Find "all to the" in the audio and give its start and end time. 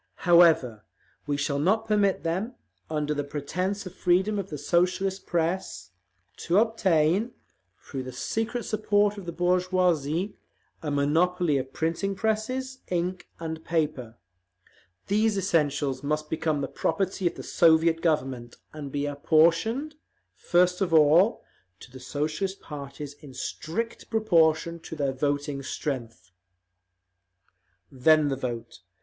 20.95-21.99